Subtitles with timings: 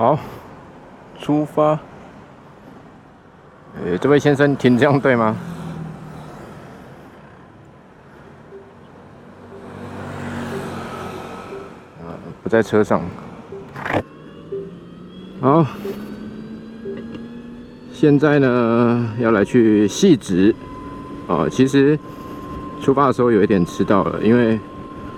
[0.00, 0.18] 好，
[1.18, 1.78] 出发。
[3.84, 5.36] 呃，这位先生停这样对吗？
[12.00, 13.02] 啊，不在车上。
[15.42, 15.66] 好，
[17.92, 20.54] 现在呢要来去细致。
[21.26, 21.98] 哦，其实
[22.80, 24.58] 出发的时候有一点迟到了，因为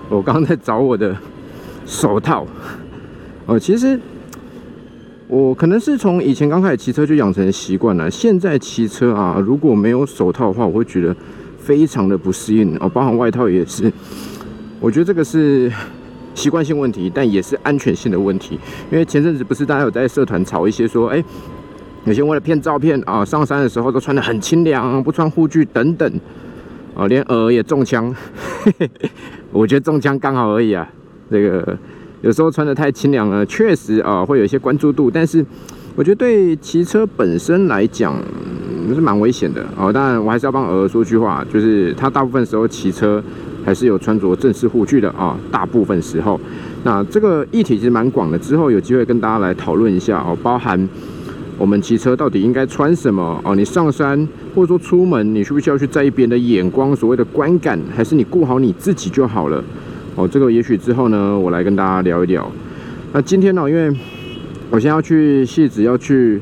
[0.09, 1.15] 我刚刚在找我的
[1.85, 2.45] 手套。
[3.45, 3.97] 哦，其实
[5.33, 8.09] 我可能是从以前刚开始骑车就养成习惯了。
[8.11, 11.15] 现在骑车啊，如果没有手套的话，我会觉得
[11.57, 12.87] 非常的不适应哦。
[12.87, 13.91] 包含外套也是，
[14.79, 15.73] 我觉得这个是
[16.35, 18.59] 习惯性问题，但也是安全性的问题。
[18.91, 21.23] 因为前阵子不是大家有在社团吵一些说，哎，
[22.05, 26.13] 有些为了骗照片啊，上山的时候都穿得很清凉，不穿护具等等，
[26.93, 28.15] 哦，连耳也中枪。
[29.51, 30.87] 我觉得中枪刚好而已啊，
[31.31, 31.75] 这个。
[32.23, 35.45] 有时候穿的太清凉了，确实啊会有一些关注度，但是
[35.93, 38.15] 我觉得对骑车本身来讲
[38.95, 39.91] 是蛮危险的哦。
[39.91, 43.21] 当然我还是要帮鹅说句话，就是他大部分时候骑车
[43.65, 46.39] 还是有穿着正式护具的啊，大部分时候。
[46.85, 50.87] 那这个议题其实蛮广的，之后有机会跟大家来讨论一下哦，包含
[51.57, 53.53] 我们骑车到底应该穿什么哦？
[53.53, 54.25] 你上山
[54.55, 59.61] 或者说出门，你需不需要去在意别人的眼光，所谓的观感，还是你顾好你自己就好了？
[60.15, 62.47] 哦，这个也许之后呢，我来跟大家聊一聊。
[63.13, 63.91] 那今天呢，因为
[64.69, 66.39] 我现在要去戏子，要去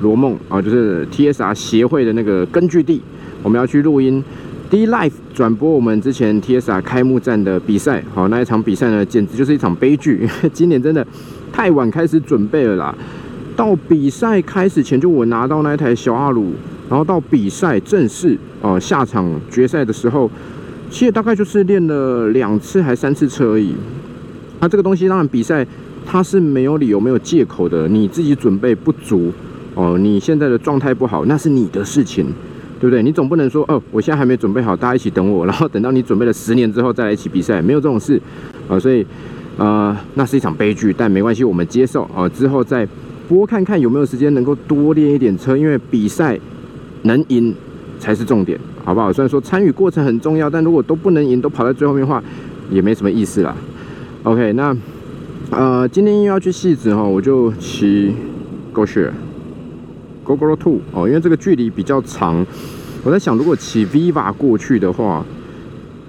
[0.00, 3.00] 罗梦啊，就是 TSR 协会的那个根据地，
[3.44, 4.22] 我们要去录音
[4.68, 8.02] ，D Live 转播我们之前 TSR 开幕战的比赛。
[8.12, 10.28] 好，那一场比赛呢，简直就是一场悲剧。
[10.52, 11.06] 今年真的
[11.52, 12.92] 太晚开始准备了啦，
[13.54, 16.52] 到比赛开始前就我拿到那一台小阿鲁，
[16.90, 20.28] 然后到比赛正式哦下场决赛的时候。
[20.90, 23.74] 其实大概就是练了两次还三次车而已。
[24.60, 25.66] 那这个东西当然比赛
[26.04, 27.86] 它是没有理由、没有借口的。
[27.86, 29.30] 你自己准备不足
[29.74, 32.26] 哦，你现在的状态不好，那是你的事情，
[32.80, 33.02] 对不对？
[33.02, 38.20] 你总不能说哦，我现在还没准备好，大家一起等我，然后等到你准备了十年之后再来一起比赛，没有这种事
[38.68, 38.78] 啊。
[38.78, 39.06] 所以
[39.58, 42.28] 呃，那是一场悲剧，但没关系，我们接受啊。
[42.28, 42.88] 之后再
[43.28, 46.38] 播看看有没有时间能够多练一点车，因为比赛
[47.02, 47.54] 能赢
[47.98, 48.58] 才是重点。
[48.84, 49.12] 好不好？
[49.12, 52.22] 虽然说参与过程很重要，但如果都不能赢，都跑在最后面的话，
[52.70, 53.54] 也没什么意思啦。
[54.22, 54.74] OK，那
[55.50, 58.14] 呃，今天又要去戏子哈，我就骑
[58.72, 59.10] Go Share
[60.24, 62.46] Go Go Two 哦，因为这个距离比较长。
[63.04, 65.24] 我在想，如果骑 Viva 过去的话，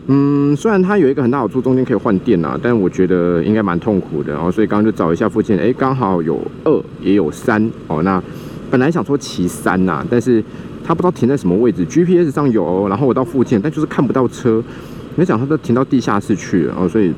[0.07, 4.33] 嗯，虽然它有一个很大好处，中间可以换电啊，但我觉得应该蛮痛苦的。
[4.33, 8.01] 然后所以刚刚就找一下附近，哎，刚好有二也有三哦。
[8.03, 8.23] 那
[8.71, 10.41] 本来想说骑三呐，但是。
[10.89, 14.59] 他不知道停在什么位置，GPS 上有，然后我到附近，但就是看不到车。
[15.16, 17.13] 没想他都停到地下室去了，哦，所以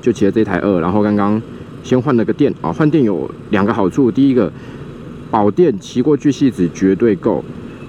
[0.00, 0.78] 就骑了这台二。
[0.78, 1.42] 然后刚刚
[1.82, 4.48] 先换了个电啊，换电有两个好处，第一个
[5.28, 7.44] 保电骑过去戏子绝对够。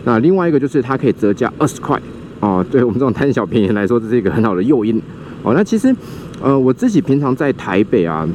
[0.06, 2.02] 那另外一个就是它可以折价二十块
[2.40, 5.00] 哦，对我们这种贪小便宜来说，这是一个很好的诱因
[5.44, 5.54] 哦。
[5.54, 5.96] 那其实
[6.42, 8.28] 呃，我自己平常在台北啊。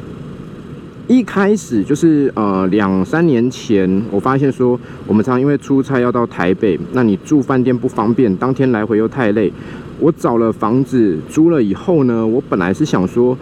[1.07, 9.51] 一开始就是呃两三年前，我发现说我们常因为出差要到台北，那你住饭店不方便，当天来回又太累。
[9.99, 13.37] 我找了房子租了以后呢，我本来是想说，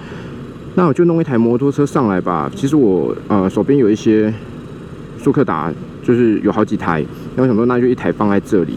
[0.76, 2.52] 那我就弄一台摩托车上来吧。
[2.56, 4.34] 其实我呃手边有一些
[5.18, 5.72] 速克达，
[6.04, 7.02] 就是有好几台，
[7.36, 8.74] 然后想说那就一台放在这里。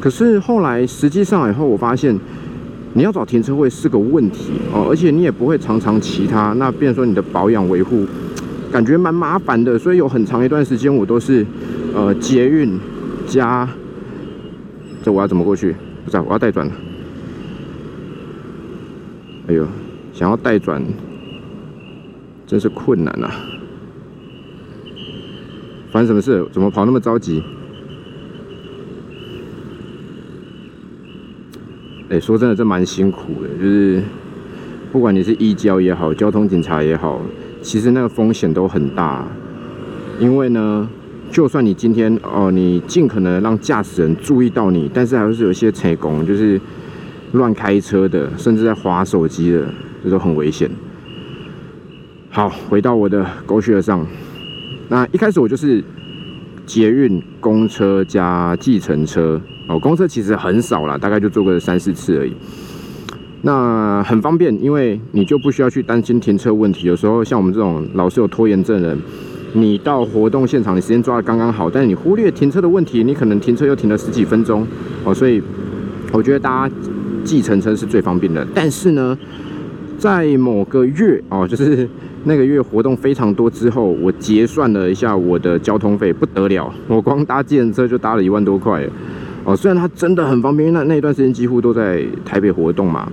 [0.00, 2.18] 可是后来实际上以后，我发现
[2.92, 8.06] 你要找停车位是个问题哦，而且你也不会常常骑它，那变说你的保养维护。
[8.72, 11.44] 感觉蛮麻烦的，所以有很长一段时间我都是，
[11.92, 12.78] 呃，捷运
[13.26, 13.68] 加，
[15.02, 15.74] 这我要怎么过去？
[16.04, 16.72] 不知道，我要带转了。
[19.48, 19.66] 哎呦，
[20.12, 20.80] 想要带转，
[22.46, 23.30] 真是困难啊！
[25.90, 26.46] 发生什么事？
[26.52, 27.42] 怎么跑那么着急？
[32.10, 34.02] 哎，说真的，这蛮辛苦的，就是
[34.90, 37.20] 不管你是医交也好，交通警察也好。
[37.62, 39.24] 其实那个风险都很大，
[40.18, 40.88] 因为呢，
[41.30, 46.60] 就算你今天哦，你尽可能让驾驶人注意到你，但是还是有一些车工，就是
[47.30, 49.64] 乱开车的，甚至在划手机的，
[50.02, 50.68] 这都很危险。
[52.28, 54.04] 好，回到我的狗血上，
[54.88, 55.84] 那一开始我就是
[56.70, 59.40] 捷运、公车加计程车。
[59.66, 62.32] 哦，公车其实很少啦，大概就坐个三四次而已。
[63.42, 66.86] 那很方便，因为你就不需要去担心停车问题。
[66.86, 68.96] 有时候像我们这种老是有拖延症人，
[69.52, 74.64] 你到活动现场，你时间抓的刚刚好，但是你忽略停车的问题，你可能停车又停了十几分钟。
[75.02, 75.12] 哦。
[75.12, 75.42] 所以
[76.12, 76.74] 我觉得大家
[77.24, 78.46] 计程车是最方便的。
[78.54, 79.18] 但是呢，
[79.98, 81.88] 在某个月哦，就是
[82.24, 88.86] 那个月活动非常多之后，我结算了一下我的交通费，不得了，我光搭计程车就搭了一万多块
[89.44, 89.56] 哦。
[89.56, 93.10] 虽然它真的很方便，因为那那一段时间几乎都在台北活动嘛，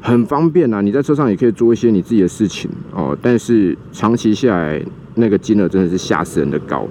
[0.00, 0.82] 很方便啊。
[0.82, 3.16] 你在车上也可以做一些你自己的事情哦。
[3.22, 4.82] 但是长期下来，
[5.14, 6.86] 那个金额真的是吓死人的高。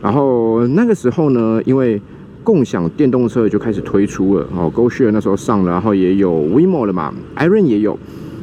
[0.00, 2.00] 然后那个时候呢，因为
[2.44, 7.98] 共享电动车就开始推出了哦，GoShare 那时候上了，然后也有 WeMo 了嘛，Iron 也有。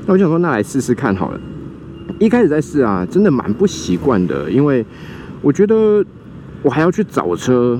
[0.05, 1.39] 那我想说，那来试试看好了。
[2.17, 4.83] 一开始在试啊，真的蛮不习惯的，因为
[5.41, 6.03] 我觉得
[6.63, 7.79] 我还要去找车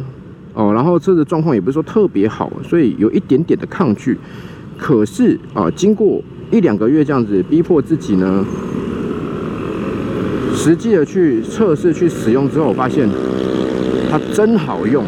[0.54, 4.18] 哦，然后车子状况也不是说特别好，所以有一点点的抗拒。
[4.78, 6.22] 可是啊，经过
[6.52, 8.46] 一两个月这样子逼迫自己呢，
[10.56, 13.10] 实际的去测试、去使用之后，我发现
[14.10, 15.04] 它真好用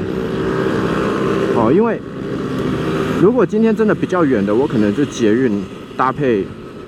[1.55, 1.71] 哦。
[1.73, 1.99] 因为
[3.21, 5.63] 如果今天真的比较远的，我可能就捷运
[5.95, 6.45] 搭配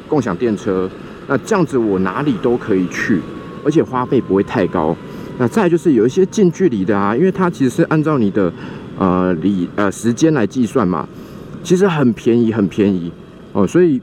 [0.09, 0.89] 共享电车。
[1.27, 3.19] 那这样子我哪里都可以去，
[3.63, 4.95] 而且花费不会太高。
[5.39, 8.51] 那再就是有一些近距离的啊，因为它其实是按照你的
[8.99, 11.07] 呃里呃时间来计算嘛，
[11.63, 13.11] 其实很便宜很便宜
[13.51, 13.99] 哦，所以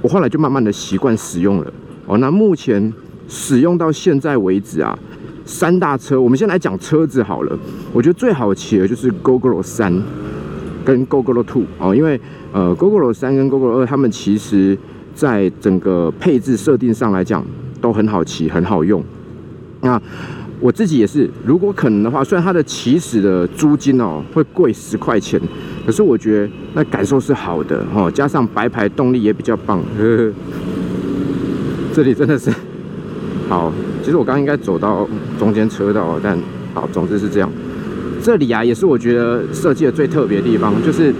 [0.00, 1.72] 我后来就慢慢的习惯使用了
[2.06, 2.16] 哦。
[2.18, 2.90] 那目前
[3.28, 4.98] 使用到现在为止啊，
[5.44, 7.58] 三大车，我们先来讲车子好了。
[7.92, 9.92] 我觉得最好骑的就是 GoGo 三
[10.84, 12.18] 跟 GoGo Two 哦，因为
[12.52, 14.78] 呃 GoGo 三跟 GoGo 二他们其实。
[15.20, 17.44] 在整个配置设定上来讲，
[17.78, 19.04] 都很好骑，很好用。
[19.82, 20.00] 那
[20.58, 25.38] 我自己也是，如果可能的话，虽然它的起始的租金哦会贵十块钱，
[25.84, 29.78] 可是我觉得那感受是好的哦，加上白牌动力也比较棒。
[29.98, 30.32] 呵 呵
[31.92, 32.50] 这里真的是
[33.46, 33.70] 好，
[34.02, 35.06] 其实我刚刚应该走到
[35.38, 36.38] 中间车道，但
[36.72, 37.52] 好，总之是这样。
[38.22, 41.12] 这里啊，也是我觉得设计的最特别的地方，就是。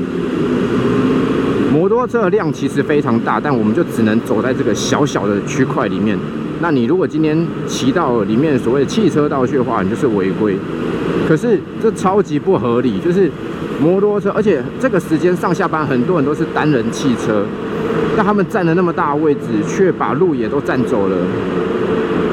[1.72, 6.18] 摩托车的量其实非常大，但我们就只能走在这个小小的区块里面。
[6.60, 10.56] 那你如果今天骑到里面所谓的汽车道去的话，你就是违规。
[11.28, 13.30] 可是这超级不合理，就是
[13.80, 17.44] 摩托车，而且这个时间上下班很多人都是单人汽车，
[18.16, 21.16] 但他们占了那么大位置，却把路也都占走了，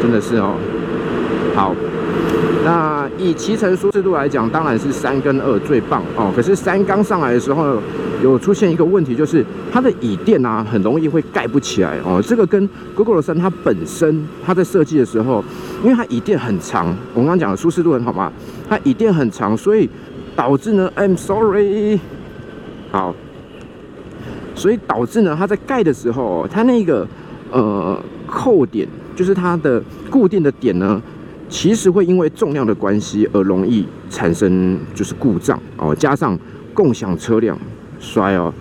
[0.01, 0.56] 真的是哦。
[1.56, 1.75] 好。
[2.67, 6.29] 那以骑乘舒适度来讲，当然是三跟二最棒哦。
[6.35, 7.77] 可是三刚上来的时候，
[8.21, 12.21] 有出现一个问题，就是它的椅垫啊，很容易会盖不起来哦。
[12.21, 15.41] 这个跟 Google 三它本身它在设计的时候，
[15.81, 18.29] 因为它椅垫很长，我刚刚讲的舒适度很好嘛，
[18.67, 19.89] 它椅垫很长，所以
[20.35, 21.97] 导致呢，I'm sorry，
[22.91, 23.15] 好，
[24.55, 27.07] 所以导致呢，它在盖的时候，它那个
[27.49, 28.85] 呃扣点，
[29.15, 31.01] 就是它的固定的点呢。
[31.49, 36.38] 其实会因为重量的关系而容易产生就是故障哦，加上
[36.73, 37.57] 共享车辆
[37.99, 38.53] 摔哦，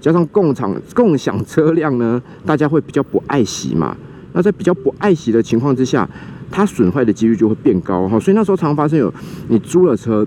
[0.00, 3.96] 加上共享共享车辆呢，大家会比较不爱惜嘛。
[4.32, 6.08] 那在比较不爱惜的情况之下，
[6.50, 8.18] 它损坏的几率就会变高哈。
[8.18, 9.12] 所以那时候常常发生有
[9.48, 10.26] 你租了车，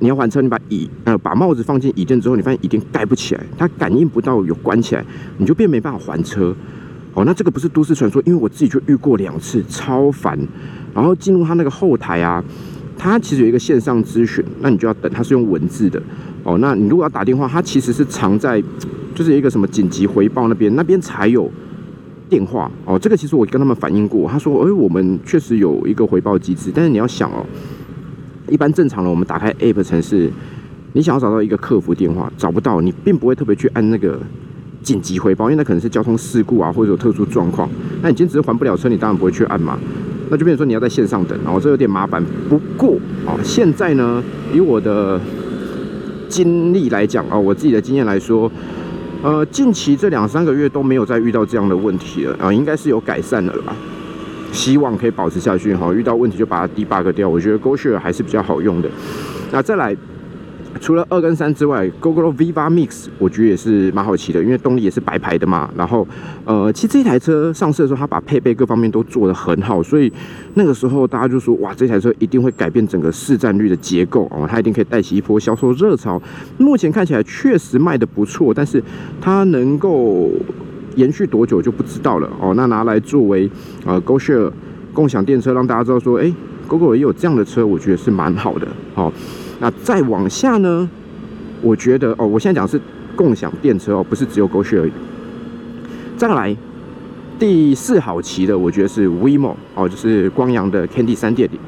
[0.00, 5.04] 你要还车，你把椅呃把帽子放进椅垫之后，你发现椅垫盖不起来，它感应不到有关起来，
[5.38, 6.54] 你就变没办法还车。
[7.14, 10.38] 哦，那这个不是都市传说，因为我自己就遇过两次，超烦。
[10.96, 12.42] 然后进入他那个后台啊，
[12.96, 16.02] 他其实有一个线上咨询，那你就要等，他是用文字的。
[16.42, 18.62] 哦，那你如果要打电话，他其实是藏在
[19.14, 21.50] 就是一个什么紧急回报那边，那边才有
[22.30, 22.70] 电话。
[22.86, 27.44] 哦，这个其实我跟他们反映过，他说，哎，我们确实有一个回报机制，但是你要想哦，
[28.48, 30.30] 一般正常的我们打开 App 城市，
[30.94, 34.18] 你想要找到一个客服电话，找不到，你并不会特别去按那个。
[34.82, 37.68] 紧急回报，因为那可能是交通事故啊，或者有特殊状况。
[38.02, 39.76] 那你今天只是还不了车，你当然不会去按嘛。
[40.30, 42.22] 那就变成说你要在线上等，然后这有点麻烦。
[42.48, 45.20] 不过啊，现在呢，以我的
[46.28, 48.50] 经历来讲啊，我自己的经验来说，
[49.22, 53.74] 呃，近期这两三个月都没有再遇到这样的问题了啊，应该是有改善了吧。
[54.52, 57.28] 希望可以保持下去哈，遇到问题就把它 debug 掉。
[57.28, 58.88] 我觉得 GoShare 还是比较好用的。
[59.52, 59.96] 那再来。
[60.80, 65.70] 除了二跟三之外，GoGo Viva Mix 我觉得也是蛮好骑的，因为动力也是白牌的嘛。
[65.76, 66.06] 然后，
[66.44, 70.12] 呃，其实这台车上市的时候，它把配备各方面都做得很好，所以
[70.54, 76.20] 那个时候大家就说，哇，这台车一定会改变整个市占率的结构哦，它一定可以带起一波销售热潮。
[76.58, 78.82] 目前看起来确实卖的不错，但是
[79.20, 80.30] 它能够
[80.96, 82.54] 延续多久就不知道了哦。
[82.54, 83.50] 那拿来作为
[83.84, 84.50] 呃 GoShare
[84.92, 86.32] 共享电车，让大家知道说，哎
[86.68, 89.12] ，GoGo 也有这样的车，我觉得是蛮好的哦。
[89.60, 90.88] 那再往下呢？
[91.62, 92.80] 我觉得哦，我现在讲是
[93.14, 94.92] 共享电车哦，不是只有 GoShare 而已。
[96.16, 96.54] 再来
[97.38, 101.58] 第四好骑的，我觉得是 WeMo 哦，就是光阳的 Candy 三点零。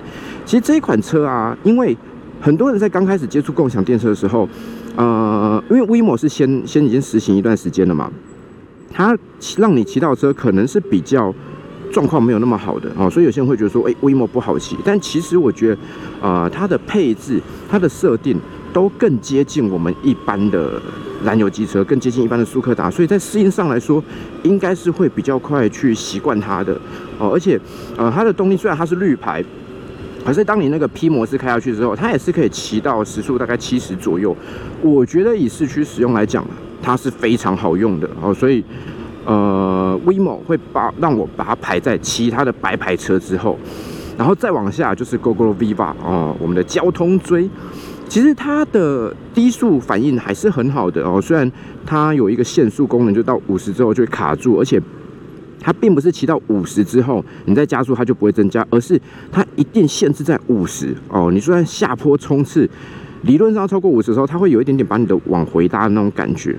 [0.44, 1.96] 其实这一款车啊，因为
[2.40, 4.48] 很多人在刚开始接触共享电车的时候，
[4.96, 8.10] 呃，因为 WeMo 是先先已经实行一段时间了嘛，
[8.90, 9.16] 它
[9.56, 11.34] 让你骑到车可能是比较
[11.92, 18.38] 状况没有那么好的哦，所以有些人会觉得说，哎，Waymo 不好骑，但其实我觉得，啊，它的配置、它的设定
[18.72, 20.80] 都更接近我们一般的
[21.24, 24.02] 燃油机车，更接近一般的苏克达，所以在适应上来说，
[24.42, 26.72] 应该是会比较快去习惯它的。
[27.18, 27.58] 哦，而且，
[27.96, 29.42] 呃，它的动力虽然它是绿牌，
[30.24, 34.36] 可是当你那个 P 模式开下去之后，它也是可以骑到时速大概七十左右，
[34.82, 36.46] 我觉得以市区使用来讲，
[36.82, 38.08] 它是非常好用的。
[38.20, 38.64] 哦，所以。
[39.28, 43.58] 呃 w i m o 会把让我把它排在其他的白牌车之后，
[44.16, 47.46] 然后再往下就是 GoGo Viva 哦，我们的交通锥，
[48.08, 51.52] 其实它的低速反应还是很好的哦，虽然
[51.84, 54.80] 它有一个限速功能，就到五十之后就会卡住，而且
[55.60, 58.98] 它并不是骑到五十之后你再加速它就不会增加，而是
[59.30, 62.66] 它一定限制在五十哦，你虽然下坡冲刺，
[63.24, 66.56] 理论上超过五十的时候，它会有一点点把你的往回搭的那种感觉。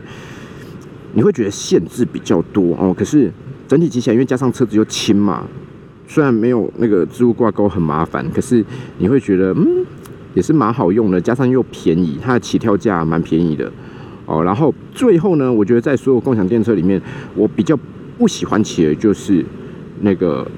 [1.13, 3.32] 你会觉得限制比较多哦，可是
[3.68, 5.44] 整体骑起来，因为加上车子又轻嘛，
[6.08, 8.63] 虽然没有那个置物挂钩很麻烦，可是
[9.00, 9.86] 你会觉得嗯，
[10.34, 13.72] 也是蛮好用的，加上又便宜，它的起跳价蛮便宜的
[14.25, 14.44] 哦。
[14.44, 17.01] 然后最后呢，我觉得在所有共享电车里面，
[17.36, 17.78] 我比较
[18.18, 19.44] 不喜欢骑的就是
[20.01, 20.50] 那个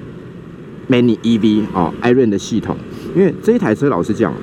[0.89, 2.75] Many EV 哦，Iron 的系统，
[3.15, 4.33] 因为这一台车老实讲，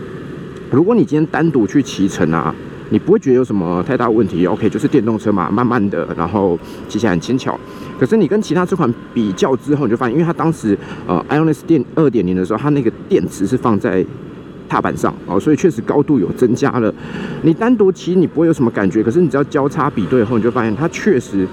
[0.71, 2.55] 如果你今天单独去骑乘啊。
[2.91, 7.59] 你不会觉得有什么太大问题，OK，就是电动车嘛，慢慢的，然后骑起来很轻巧。
[7.99, 14.05] 可是你跟其他这款比较之后，你就发现，因为它当时呃，Ionis 电二点零的时候，它那个电池是放在
[14.69, 16.95] 踏板上哦，所以确实高度有增加了。
[17.43, 21.47] 你单独骑你不会有什么感觉，可是你只要交叉比对后，你就发现它确实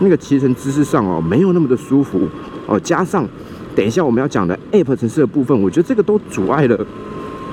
[0.00, 2.28] 那个骑乘姿势上哦，没有那么的舒服
[2.66, 2.78] 哦。
[2.80, 3.26] 加上
[3.74, 6.86] 等一下我们要讲的 App 城市的部分，我觉得这个都阻碍了。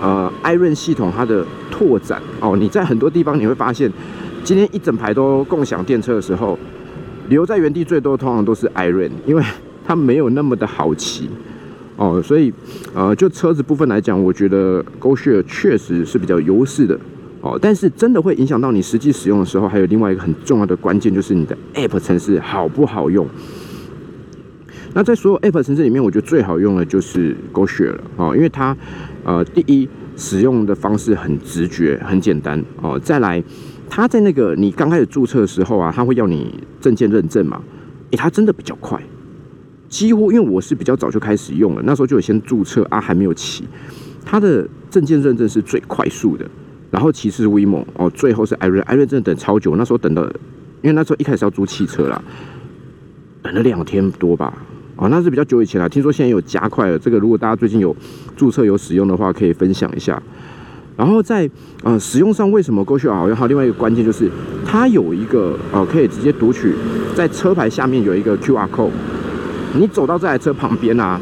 [0.02, 3.92] 呃，艾润系统它的拓展哦，你在很多地方你会发现，
[4.46, 6.58] 今天一整排都共享电车的时候，
[7.28, 9.44] 留在原地最多通常都是艾润，因为
[9.86, 11.30] 它没有那么的好骑
[11.98, 12.54] 哦，所以
[12.96, 16.98] 呃，就车子部分来讲，我觉得 GoShare 确实是比较优势的
[17.42, 23.28] 哦，但是真的会影响到你实际使用的时候，还有另外一个很重要的关键就是你的 App 城市好不好用。
[24.94, 28.76] 那在所有 App 城市里面，我觉得最好用的就是 GoShare 了哦，因为它。
[29.24, 32.98] 呃，第一，使用的方式很直觉，很简单哦。
[33.00, 33.44] 再来，
[33.90, 37.62] 他在那个你刚开始注册的时候啊，他会要你证件认证嘛？
[38.12, 39.02] 诶，他真的比较快，
[39.88, 43.66] 几乎因为我是比较早就开始用了，那时候就有先注册啊，还没有起，
[44.26, 46.50] 他的证件认证是最快速的，
[46.90, 50.24] 然后其次是 WeMo 哦，最后是 Iron，Iron 真的等超久，那时候等的，
[50.82, 52.22] 因为那时候一开始要租汽车啦，
[53.44, 54.58] 等了两天多吧。
[55.00, 55.88] 哦，那是比较久以前了。
[55.88, 57.00] 听说现在有加快了。
[57.00, 57.96] 这个如果大家最近有
[58.36, 60.22] 注册有使用的话，可以分享一下。
[60.98, 61.50] 然后在
[61.84, 63.34] 呃使用上，为什么 GoShare 好用？
[63.34, 64.30] 还有另外一个关键就是，
[64.66, 66.76] 它有一个呃可以直接读取，
[67.16, 68.92] 在车牌下面有一个 QR code。
[69.74, 71.18] 你走到这台车旁边啊，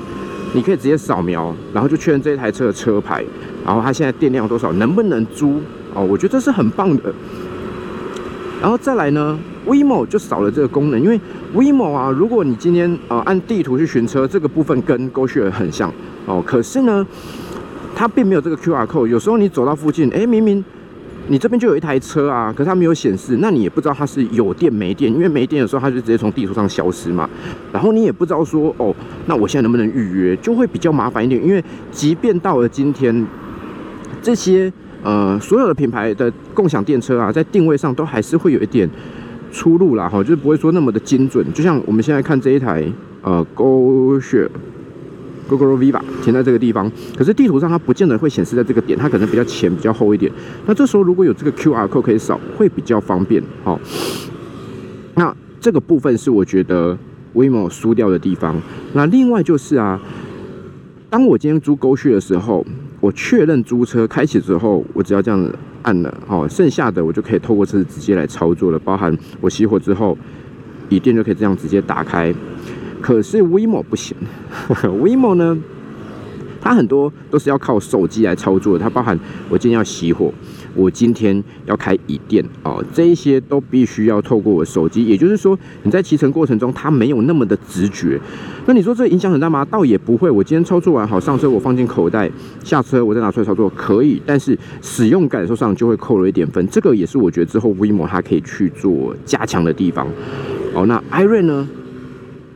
[0.54, 3.24] 你可以直接扫描，然后就确认这台车的车牌，
[3.64, 5.62] 然后它现在电量多少，能不能租？
[5.94, 7.14] 哦，我觉得这是很棒的。
[8.60, 11.20] 然后再来呢？WeMo 就少了这个功能，因为
[11.54, 15.92] WeMo 啊，如果你今天呃按地图去寻车，这个部分跟 GoShare 很像
[16.26, 16.42] 哦。
[16.46, 17.06] 可是呢，
[17.94, 19.08] 它并没有这个 QR code。
[19.08, 20.64] 有时候你走到附近，哎，明明
[21.28, 27.30] 你这边就有一台车啊，可是它没有显示，那你也不知道它是有电没电，因为没电的时候它就直接从地图上消失嘛。
[27.74, 28.96] 然后你也不知道说，哦，
[29.26, 31.46] 那我现在能不能预约，就会比较麻烦一点。
[31.46, 33.28] 因为即便到了今天，
[34.22, 34.72] 这些
[35.04, 38.90] 呃所有的品牌的共享电车啊，在定位上都还是会有一点。
[39.52, 41.46] 出路啦，哈，就是不会说那么的精准。
[41.54, 42.86] 就像我们现在看这一台
[43.22, 44.50] 呃，GoShare
[45.50, 50.32] GoGo V 吧，停在这个地方，可是地图上它不见得会显示在这个点，它可能比较浅、比较厚一点。
[50.66, 53.42] 那这时候如果有这个 QR code 可以扫，会比较方便。
[53.64, 53.80] 好，
[55.16, 56.98] 那这个部分是我觉得
[57.34, 58.56] w i m o 输掉的地方。
[58.94, 60.00] 那另外就是啊，
[61.10, 62.66] 当我今天租 GoShare 的时候，
[63.00, 65.52] 我确认租车开启之后，我只要这样。
[65.84, 70.18] 按了哦，剩下的我就可以透过车子直接来操作了，包含我熄火之后，
[70.90, 72.34] 椅垫就可以这样直接打开。
[73.00, 74.14] 可是 WeMo 不行，
[74.68, 75.58] WeMo 呢？
[76.68, 80.34] 它很多都是要靠手机来操作的，它包含我今天要熄火，
[80.76, 85.06] 我今天要开椅垫哦，这一些都必须要透过我手机。
[85.06, 88.20] 也就是说，你在骑乘过程中，它没有那么的直觉。
[88.66, 89.64] 那你说这影响很大吗？
[89.64, 90.30] 倒也不会。
[90.30, 92.30] 我今天操作完好上车，我放进口袋，
[92.66, 96.68] 下车我再拿出来操作可以，但是使用感受上就会扣了一点分。
[96.68, 100.06] 这个也是我觉得之后 Vimo 它可以去做加强的地方。
[100.74, 101.66] 哦，那 Iron 呢？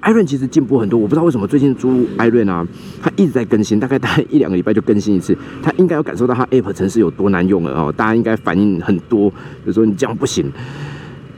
[0.02, 2.66] 艾润其实进步很多，我不知道为什么最近租艾润啊，
[3.02, 5.38] 它一直在更新，大概大概一两个礼拜就更新一次。
[5.62, 9.32] 它应该有感受到它 App 城市有多难用了哦，大家应该反应很多，
[9.66, 10.52] 就说你这样不行。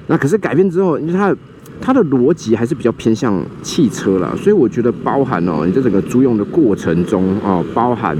[0.08, 1.36] 那可是改变之后，因为它
[1.82, 8.18] 它的逻辑还是比较偏向汽车啦，所以我觉得包含哦，你在整个租用的过程中哦，包含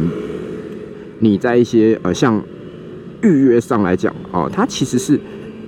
[1.20, 2.42] 你在一些呃像
[3.22, 5.18] 预约上来讲哦，它其实是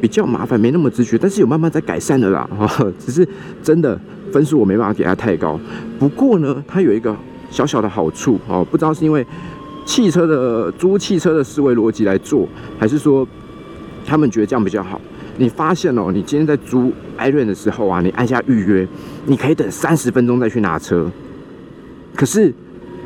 [0.06, 3.28] 比较麻烦，没那么直觉，但是有慢慢在改善的啦 哈，只是
[3.64, 4.00] 真的
[4.32, 5.60] 分数我没办法给他太高。
[5.98, 7.16] 不过呢，它有一个
[7.50, 9.26] 小小的好处哦，不知道是因为
[9.84, 12.48] 汽车的租汽车的思维逻辑来做，
[12.78, 13.28] 还是说
[14.06, 15.02] 他们觉得这样比较好。
[15.40, 18.88] 你发现哦，你今天在租 i r o n 的时候啊，你按下预约，
[19.26, 21.10] 你可以等三十分钟再去拿车。
[22.16, 22.54] 可是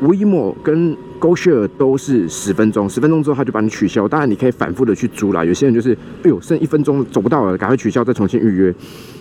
[0.02, 4.08] WeMo 跟 GoShare 都是十分钟，十分钟之后他就把你取消。
[4.08, 5.44] 当然你可以反复的去租啦。
[5.44, 5.92] 有些人就是，
[6.22, 8.74] 哎呦，剩一分钟走不到了，赶快取消再重新预约。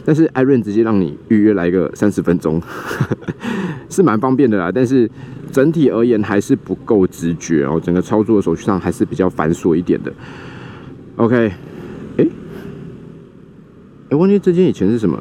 [0.05, 2.61] 但是 i r o n 直接让你预约来个三十分钟，
[3.89, 4.71] 是蛮方便的啦。
[4.73, 5.09] 但是
[5.51, 10.13] 整体而言还是不够直觉哦，整个操作的手续上还是比较繁琐一点的。
[11.17, 11.51] OK。
[12.17, 12.27] 哎，
[14.17, 15.19] 忘记这间以前是什么？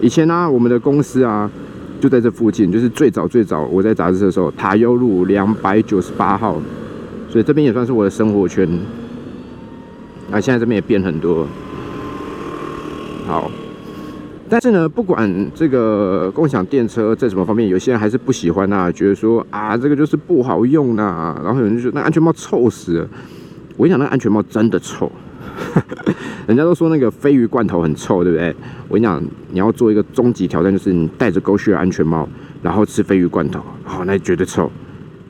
[0.00, 1.50] 以前呢，我们的公司啊，
[2.00, 6.60] 就在这附近，就是最早最早我在杂志社的时候，塔悠路两百九十八号，
[7.28, 8.68] 所以这边也算是我的生活圈。
[10.30, 11.46] 啊，现在这边也变很多。
[13.26, 13.50] 好，
[14.48, 23.08] 但是呢，不管这个共享电车在什么方面，有些人还是不喜欢呐，觉得说啊，这个就是不好用呐，然后有人就说那安全帽臭死了。
[23.76, 25.10] 我跟你讲，那安全帽真的臭。
[26.46, 28.54] 人家都说那个鲱鱼罐头很臭，对不对？
[28.88, 32.28] 我跟你讲，你要做一个终极挑战，就是你戴着狗血安全帽，
[32.62, 34.70] 然后吃鲱鱼罐头，好，那绝对臭，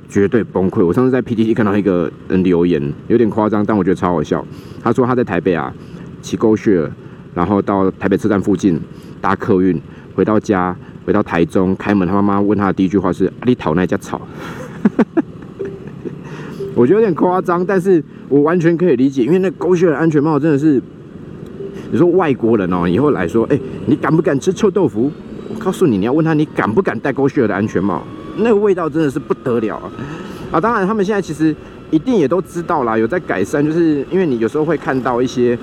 [0.08, 0.84] 绝对崩溃。
[0.84, 4.44] 我上次在 PTT 看到一个人留言，有点夸张，但我觉得超好笑。
[4.82, 5.72] 他说他在台北啊，
[6.20, 6.90] 骑狗血，
[7.34, 8.78] 然后到台北车站附近
[9.20, 9.80] 搭客运，
[10.14, 14.20] 回到家，回到台中，开门，他妈妈问他的第一句话是：你讨那家草？
[16.76, 20.80] 我觉得有点夸张，但是我完全可以理解，因为那狗血的安全帽真的是，
[21.90, 25.10] 你说外国人哦，以后来说，哎，你敢不敢吃臭豆腐？
[25.48, 28.02] 我告诉你，你要问他，你敢不敢戴狗血的安全帽？
[28.36, 29.90] 那个味道真的是不得了啊！
[30.52, 31.56] 啊，当然他们现在其实
[31.90, 35.58] 一定也都知道啦，有在改善，就是因为你有时候会看到一些。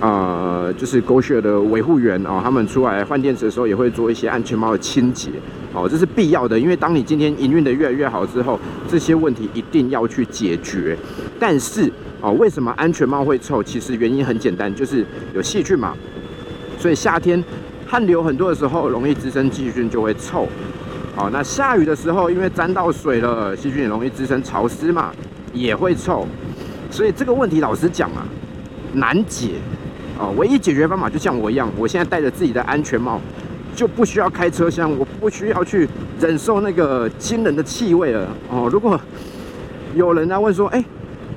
[0.00, 5.30] 呃，就是狗血的维护员哦，他们出来换电池的时候也会做一些安全帽的清洁
[5.74, 8.58] 哦，这是必要的，因为当你今天营运的越来越好之后，
[8.88, 10.96] 这些问题一定要去解决。
[11.38, 13.60] 但是哦，为什么安全帽会臭？
[13.60, 15.94] 其实原因很简单，就是有细菌嘛。
[16.78, 17.42] 所以夏天
[17.86, 20.46] 汗流很多的时候，容易滋生细菌就会臭。
[21.16, 25.12] 好，那下雨的时候，因为沾到水了，细菌也容易滋生潮湿嘛，
[25.52, 26.26] 也会臭。
[26.90, 28.24] 所以这个问题老实讲啊，
[28.92, 29.54] 难解。
[30.16, 33.20] 哦，唯一解决方法就像我一样，我现在戴着自己的安全帽，
[33.74, 35.88] 就不需要开车厢，我不需要去
[36.20, 38.28] 忍受那个惊人的气味了。
[38.50, 38.98] 哦，如果
[39.94, 40.82] 有人来问说，哎，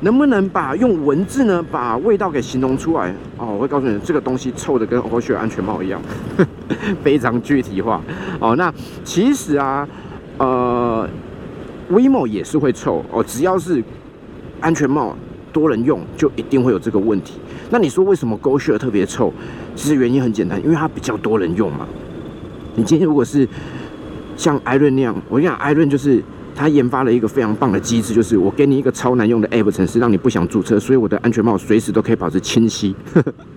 [0.02, 3.14] 能不能把用文字呢把味道给形容出来？
[3.38, 6.02] 哦，我会告诉你，这个东西臭的跟欧雪安全帽一样，
[7.04, 8.02] 非常具体化。
[8.40, 8.74] 哦，那
[9.04, 9.88] 其实啊，
[10.38, 11.08] 呃
[11.92, 13.84] ，WeMo 也是会臭哦，只要是
[14.60, 15.16] 安全帽
[15.52, 17.40] 多人用，就一定会有这个问题。
[17.70, 19.34] 那你说为什么狗血特别臭？
[19.76, 21.88] 其实原因很简单，因为它比较多人用嘛。
[22.78, 23.46] 你今天如果是
[24.38, 26.24] 像艾伦那样，我跟你讲艾伦就是
[26.56, 32.96] 他研发了一个非常棒的机制，就是我给你一个超难用的 App 程式，让你不想注册，所以我的安全帽随时都可以保持清晰。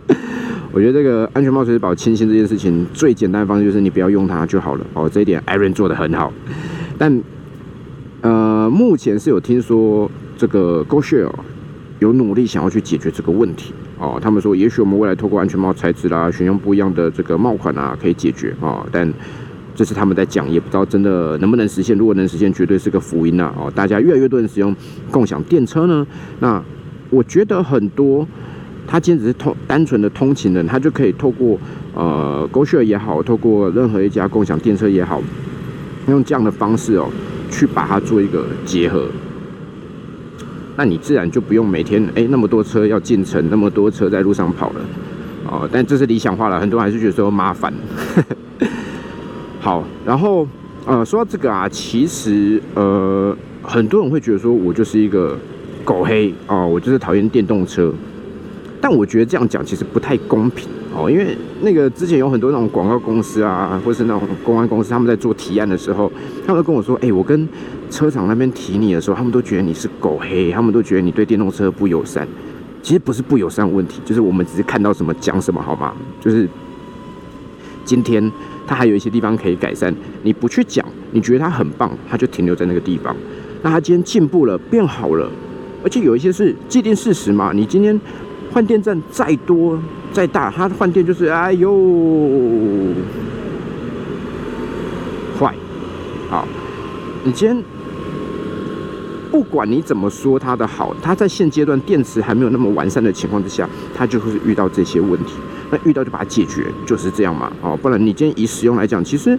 [0.73, 4.87] 我觉得这个安全帽随时保持清晰这件事情，最简单的方式就是你不要用它就好了。
[4.95, 6.33] 哦，这一点艾伦做的很好。
[6.97, 7.23] 但
[8.23, 11.31] 呃，目前是有听说这个 GoShare
[12.01, 13.73] 有努力想要去解决这个问题。
[13.99, 18.85] 哦，他们说，也许我们未来透过安全帽材质啦，选用不一样的这个帽款啊，可以解决啊。
[18.91, 19.11] 但
[19.75, 21.97] 这是他们在讲，也不知道真的能不能实现。
[21.97, 23.53] 如果能实现，绝对是个福音呐！
[23.57, 24.75] 哦，大家越来越多人使用
[25.11, 26.07] 共享电车呢，
[26.41, 26.63] 那
[27.11, 28.27] 我觉得很多
[28.87, 31.59] 他今天只是通单纯的通勤人，他就可以透过
[31.95, 35.23] 呃 GoShare 也好，透过任何一家共享电车也好，
[36.09, 37.09] 用这样的方式哦，
[37.51, 39.07] 去把它做一个结合。
[40.81, 44.81] 那你自然就不用每天哎那么多车要进城，那么多车在路上跑了，
[45.47, 47.71] 哦，但这是理想化了，很多人还是觉得说麻烦。
[49.61, 50.49] 好，然后
[50.87, 55.37] 呃说到这个啊，其实呃很多人会觉得说我就是一个
[55.85, 57.93] 狗黑哦，我就是讨厌电动车，
[58.81, 60.67] 但我觉得这样讲其实不太公平。
[60.93, 66.11] 哦，因为那个之前有很多那种广告公司啊，或是那种公关公司，他们在做提案的时候，
[66.45, 67.49] 他们都跟我说：“哎，我跟
[67.89, 72.27] 车厂那边提你的时候，他们都觉得你是狗黑，他们都觉得你对电动车不友善。
[72.83, 75.95] 其实不是不友善问题，就是我们只是看到什么讲什么，好吗？
[76.21, 76.49] 就是
[77.85, 78.29] 今天
[78.67, 83.15] 它还有一些地方可以改善，你不去讲，你觉得它很棒，它就停留在那个地方。
[83.63, 85.31] 那它今天进步了，变好了，
[85.85, 87.53] 而且有一些是既定事实嘛。
[87.55, 88.01] 你今天。
[88.53, 89.81] 换电站再多
[90.13, 91.73] 再大，它的换电就是哎呦
[95.39, 95.55] 坏。
[96.29, 96.47] 好，
[97.25, 97.63] 你今天
[99.31, 105.35] 不管你怎么说它的好，它在现阶段电池还没有那么完善的情况之下，它就会遇到这些问题。
[105.71, 107.53] 那遇到就把它解决，就是这样嘛。
[107.63, 109.39] 哦，不然你今天以使用来讲，其实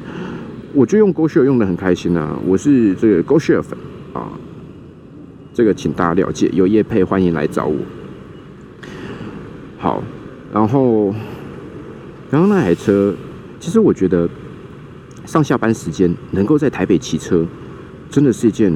[0.74, 2.40] 我就用 GoShare 用的很开心啊。
[2.48, 3.78] 我是这个 GoShare 粉
[4.14, 4.30] 啊，
[5.54, 7.76] 这个请大家了解，有业配欢迎来找我。
[9.82, 10.04] 好，
[10.54, 11.12] 然后
[12.30, 13.12] 刚刚那台车，
[13.60, 14.30] 其实我觉得
[15.26, 17.44] 上下班时间能够在台北骑车，
[18.08, 18.72] 真的是一件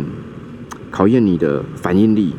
[0.89, 2.33] 考验你的反应力、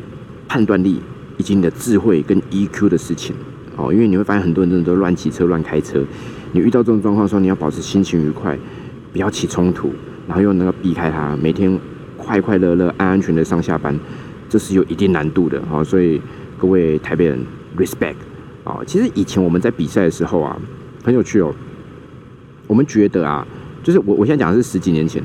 [0.49, 0.99] 判断力
[1.37, 3.33] 以及你的智慧跟 EQ 的事情。
[3.77, 6.03] 哦，因为你会发现很多人真的都乱骑车、乱开车。
[6.51, 8.59] 你遇到这种状况的时候，你要保持心情愉快，
[9.13, 9.93] 不要起冲突，
[10.27, 11.79] 然后又能够避开它，每天
[12.17, 13.97] 快快乐乐、安安全的上下班，
[14.49, 15.61] 这是有一定难度的。
[15.69, 16.21] 好，所以
[16.57, 17.39] 各位台北人
[17.77, 18.15] ，respect。
[18.67, 20.59] 啊，其实以前我们在比赛的时候啊，
[21.03, 21.53] 很有趣哦。
[22.67, 23.47] 我们觉得啊，
[23.81, 25.23] 就是我我现在讲的是十几年前，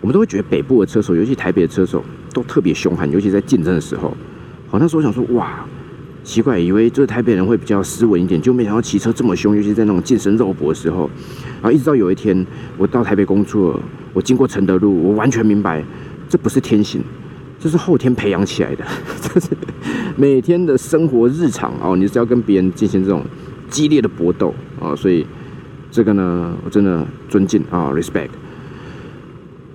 [0.00, 4.16] 我们都会觉得北部的车手，尤其台北的车手，都特别凶悍，尤其在竞争的时候。
[4.68, 5.66] 好，那时候我想说，哇。
[6.22, 11.08] 奇怪，以为就是台北人会比较斯文一点，就没想到骑车这么凶，尤其在那种健身肉搏的时候。
[11.62, 12.44] 然后一直到有一天，
[12.76, 13.80] 我到台北工作，
[14.12, 15.84] 我经过承德路，我完全明白，
[16.28, 17.00] 这不是天性，
[17.66, 18.84] 这是后天培养起来的，
[19.20, 19.48] 这是
[20.14, 23.24] 每天的生活日常哦，你是要跟别人进行这种
[23.68, 25.26] 激烈的搏斗啊，所以
[25.90, 28.28] 这个呢，我真的尊敬啊，respect。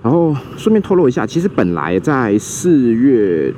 [0.02, 3.52] 然后顺便透露一下，其实本来在四月。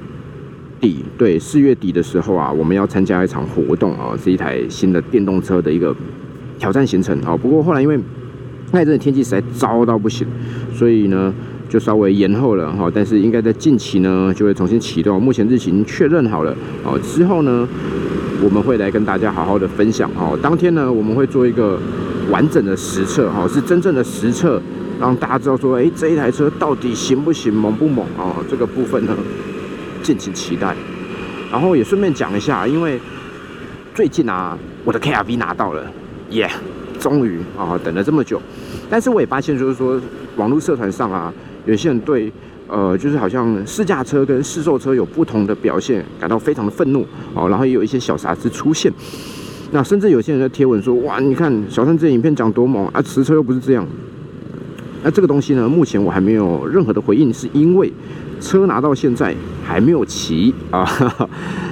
[0.80, 5.94] 底对四月底的时候啊，我们要参加一场活动啊，是一台新的电动车的一个
[6.58, 7.34] 挑战行程啊。
[7.34, 7.98] 不过后来因为
[8.70, 10.26] 那阵的天气实在糟到不行，
[10.74, 11.32] 所以呢
[11.74, 12.88] 就稍微延后了哈。
[12.94, 16.96] 但是应该在近期呢就会重新启动，目前日期已经确认好了哦。
[17.02, 17.66] 之后呢
[18.40, 20.38] 我们会来跟大家好好的分享哦。
[20.40, 21.76] 当天呢我们会做一个
[22.30, 24.62] 完整的实测哈，是真正的实测，
[25.00, 28.36] 让大家知道说，哎，这一台车到底行不行，猛不猛啊？
[28.48, 29.16] 这个部分呢。
[30.04, 30.76] 敬请期待，
[31.50, 33.00] 然后也顺便讲一下，因为
[33.94, 35.82] 最近啊，我的 KRV 拿到了，
[36.28, 36.46] 耶，
[37.00, 38.38] 终于啊，等了这么久。
[38.90, 39.98] 但是我也发现，就是说，
[40.36, 41.32] 网络社团上啊，
[41.66, 42.32] 有些人对
[42.68, 47.48] 呃，就是好像试驾车跟试售车有不同的表现，感到非常的愤怒哦。
[47.48, 48.92] 然后也有一些小瑕疵出现，
[49.70, 53.86] 那甚至有些人在贴文说，哇，你看小三这影片讲多猛啊，实车又不是这样。
[55.02, 57.92] 那这个东西呢，目前我还没有任何的回应，是因为。
[58.40, 60.84] 车拿到现在还没有骑啊，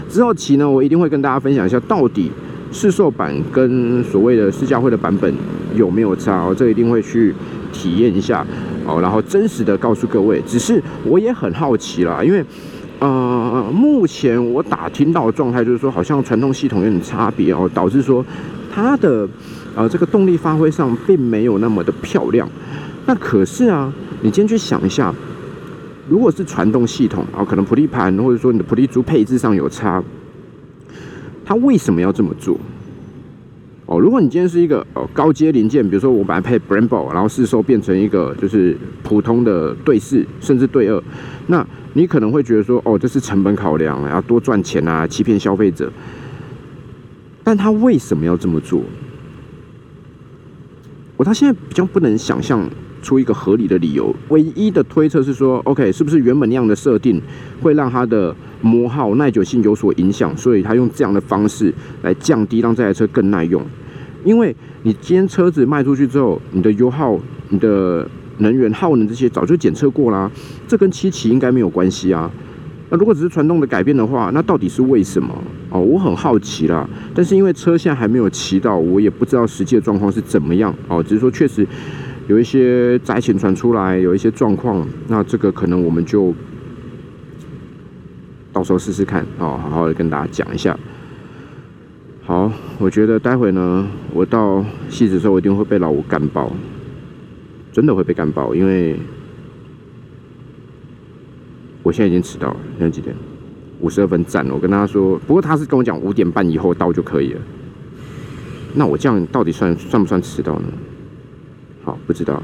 [0.09, 2.31] 之后骑呢，我一定会跟大家分享一下，到底
[2.71, 5.35] 试售版跟所谓的试驾会的版本
[5.75, 7.35] 有没有差，我这一定会去
[7.75, 8.47] 体验一下
[8.87, 10.43] 哦，然后真实的告诉各位。
[10.47, 12.45] 只是我也很好奇啦，因为
[13.01, 18.25] 呃，目前我打听到的状态就是说，好像传动系统有点差别哦，导致说
[18.73, 19.29] 它的
[19.75, 22.49] 呃这个动力发挥上并没有那么的漂亮。
[23.07, 25.15] 那可是啊，你今天去想一下。
[26.09, 30.03] 如果是传动系统啊，可能普利盘或者说你的普利珠配置上有差，
[31.45, 32.59] 它为什么要这么做？
[33.93, 41.03] 哦，如果你今天是一个哦高阶零件，比如说我把它配 Brembo，然后试售变成一个就是普通的对四甚至对二，
[41.49, 45.93] 那你可能会觉得说哦，这是成本考量，要多赚钱啊，欺骗消费者。
[47.45, 48.81] 但他为什么要这么做？
[51.19, 52.67] 我到现在比较不能想象。
[53.03, 57.21] 出一个合理的理由，唯一的推测是说，OK，是不是原本那样的设定
[57.61, 63.61] 会让它的磨耗耐久性有所影响，所以他用这样的方式来降低，让这台车更耐用。
[64.25, 68.09] 因为你今天车子卖出去之后，你的油耗、你的
[68.39, 70.31] 能源耗能这些早就检测过啦，
[70.67, 72.31] 这跟七期应该没有关系啊。
[72.91, 75.33] 那如果只是传动的改变的话，那到底是为什么？
[75.71, 76.89] 哦，我很好奇啦。
[77.15, 80.75] 但是因为车现在还没有骑到，我也不知道实际的状况是怎么样。
[80.89, 81.67] 哦，只是说确实。
[82.29, 86.33] 有一些灾情传出来，有一些状况，那这个可能我们就
[88.53, 90.79] 到时候试试看哦，好好的跟大家讲一下。
[92.33, 96.51] 好，我觉得待会呢，我到戏子的时候，我一定会被老吴干爆，
[97.71, 98.99] 真的会被干爆，因为
[101.83, 103.15] 我现在已经迟到了，现在几点？
[103.81, 104.55] 五十二分站了。
[104.55, 107.41] 我跟他说，不过他是跟我讲五点半以后到就可以了。
[108.73, 110.69] 那我这样到底算算不算迟到呢？
[111.85, 112.43] 好，不知道，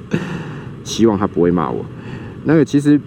[0.84, 1.84] 希望他不会骂我。
[2.44, 2.98] 那个其实，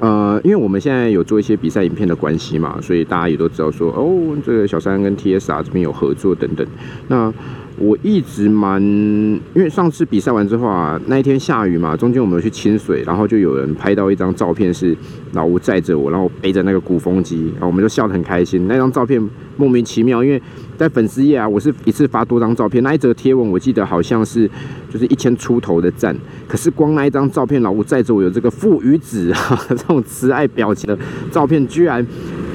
[0.00, 6.66] 呃，因为我们现在有做一些比赛影片的关系嘛，所以大家也都知道说，哦，这个小三跟 T S R 这边有合作等等。
[7.08, 7.32] 那
[7.76, 14.96] 我一直蛮，因为上次比赛完之后啊，那一天下雨嘛，中间我们有去清水，然后就有人拍到一张照片，是
[15.32, 18.68] 老吴载着我，然后背着那个鼓风机，然后我们就笑得很开心。
[18.68, 19.20] 那张照片
[19.56, 20.40] 莫名其妙，因为
[20.76, 24.48] 在粉丝页啊，我是一次发多张照片，那一则贴文我记得好像是
[24.88, 30.96] 就是一千出头的赞，可是光那一张照片，老吴载着我有这个父与子啊这种慈爱表情的
[31.32, 32.06] 照片，居然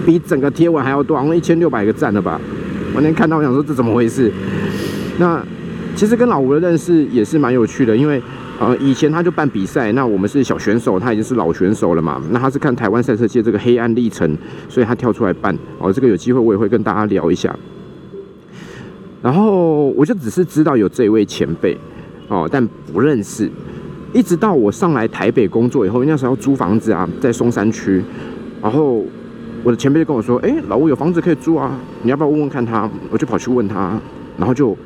[0.05, 2.39] 比整个贴文还要多，好像一千六百个赞了吧？
[2.95, 4.31] 我那天看到，我想说这怎么回事？
[5.19, 5.45] 那
[5.95, 8.21] 其实跟老吴的认识也是蛮有趣的，因为
[8.57, 12.21] 呃以前他就办比赛，那我们是小选手，他已经是老选手了嘛。
[12.31, 14.37] 那他是看台湾赛车界这个黑暗历程，
[14.69, 15.53] 所以他跳出来办。
[15.77, 17.53] 哦，这个有机会我也会跟大家聊一下。
[19.21, 21.77] 然后我就只是知道有这位前辈
[22.29, 23.49] 哦，但不认识。
[24.13, 28.01] 一直到我上来台北工作以后，那时候要租房子啊，在松山区。
[28.61, 29.03] 然后
[29.63, 33.99] 我的前辈就跟我说：“哎，老吴有房子可以租啊，你要不要问问看他？”我就跑去问他，
[34.37, 34.77] 然后就。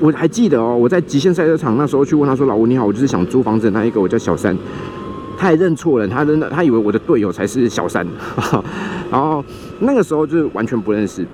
[0.00, 4.56] 我还记得哦，我在极限赛车场那时候去问他说：“老吴你好，我就是想租房子那一个，我叫小三。”
[5.36, 8.06] 他也认错了，他真的他以为我的队友才是小三，
[9.10, 9.44] 然后
[9.80, 11.26] 那个时候就是完全不认识。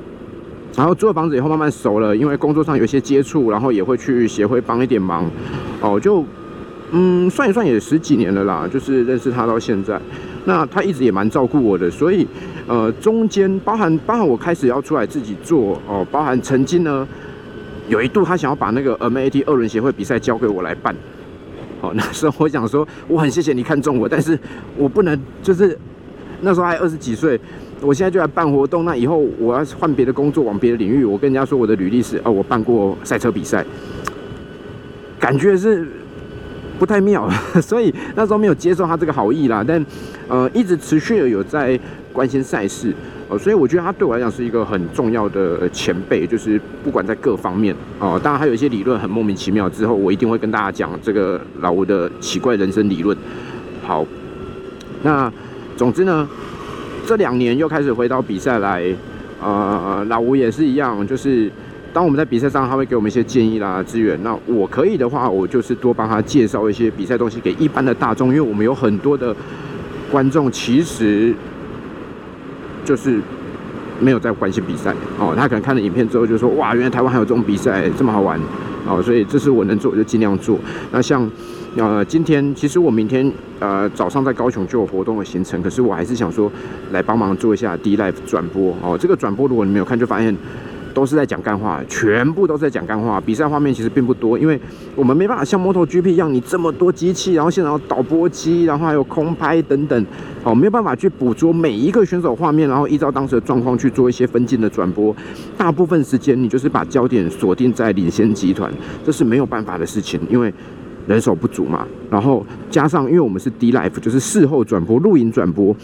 [0.75, 5.31] 然后租了房子以后慢慢熟了，因为工作上有些接触，然后也会去协会帮一点忙。
[5.81, 6.25] 哦，就
[6.93, 10.01] 嗯算一算也十几年了啦，就是认识他到现在。
[10.47, 12.27] 那他一直也蛮照顾我的，所以
[12.67, 17.07] 呃中间包含包含我开始要出来自己做哦，包含曾经呢。
[17.91, 20.95] 有一度，他想要把那个 MAT 二轮协会比赛交给我来办。
[21.81, 24.39] 好，那时候我想说，我很谢谢你看中我，但是
[24.77, 25.77] 我不能就是
[26.41, 27.39] 那时候还二十几岁，
[27.81, 28.85] 我现在就来办活动。
[28.85, 33.67] 那以后我要换别的工作，往别的领域，我跟人家说我的履历是哦，我办过赛车比赛，
[35.19, 35.85] 感觉是
[36.79, 37.29] 不太妙，
[37.61, 39.65] 所以那时候没有接受他这个好意啦。
[39.67, 39.85] 但
[40.29, 41.77] 呃，一直持续的有在
[42.13, 42.95] 关心赛事。
[43.31, 49.71] 哦，所以我觉得他对我来讲是一个很重要的前辈，就是不管在各方面哦，当然还有一些理论很莫名其妙。
[49.71, 53.17] 之后我一定会跟大家讲这个老吴的奇怪人生理论。
[53.85, 54.05] 好，
[55.05, 55.33] 那
[55.77, 56.29] 总之呢，
[57.07, 58.85] 这两年又开始回到比赛来，
[59.41, 61.49] 呃，老吴也是一样，就是
[61.93, 64.21] 当我们在比赛上，他会给我们一些建议啦、资源。
[64.25, 69.33] 那我可以的话，我就是多帮他介绍一些比赛东西给一般的大众，因为我们有很多的
[70.11, 71.33] 观众其实。
[72.85, 73.21] 就是
[74.01, 78.41] 没有在关心比赛哦，他可能看了影片之后就说哇，原来台湾还有这种比赛这么好玩
[78.87, 80.59] 哦，所以这是我能做我就尽量做。
[80.91, 81.31] 那像
[81.77, 86.51] 呃今天其实我明天呃早上在高雄就有活动的行程，可是我还是想说
[86.93, 88.99] 来帮忙做一下 D Live 转播哦。
[88.99, 90.37] 这个转播如果你没有看，就发现。
[90.93, 93.21] 都是在讲干话，全部都是在讲干话。
[93.21, 94.61] 比赛画面其实并不多，因为
[94.95, 100.07] 我们没办法像摩托 GP 一样，你这么多机器，然后现场有导播机，然后还有空拍等等，
[100.43, 105.15] 哦，没有办法去捕捉每一个选手画面，然后依照当时的状况去做一些分镜的转播。
[105.57, 108.73] 大部分时间你就是把焦点锁定在领先集团，
[109.05, 110.53] 这是没有办法的事情，因为
[111.07, 111.87] 人手不足嘛。
[112.11, 115.75] 然后加上因为我们是 DLife，就是事后转播、录影转播。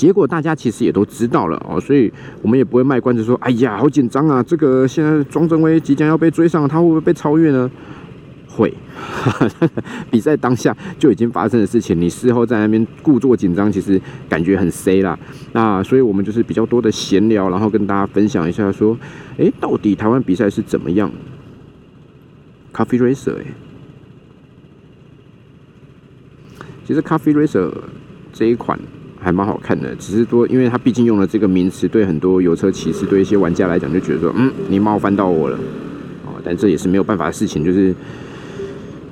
[0.00, 2.10] 结果大家其实也都知道了哦，所以
[2.40, 4.42] 我们也不会卖关子说，哎呀，好紧张啊！
[4.42, 7.70] 这个现在庄正威即将要被追上，他会不会被超越呢？
[8.48, 8.72] 会，
[10.10, 15.18] 比赛当下就已经发生的事情，你事后在那边故作紧张，其实感觉很 C 啦。
[15.52, 18.96] 那所以我们就是比较多的闲聊，然后跟大家分享一下，说，
[19.36, 21.12] 哎，到底台湾比赛是怎么样
[22.72, 23.44] ？Coffee Racer，哎，
[26.86, 27.70] 其实 Coffee Racer
[28.32, 28.80] 这一款。
[29.22, 35.58] 还蛮好看的，只是说，因为他毕竟用了这个名词，对很多油车骑士，对一些玩家来讲，就觉得说，嗯，你冒犯到我了，
[36.24, 37.94] 哦，但这也是没有办法的事情，就是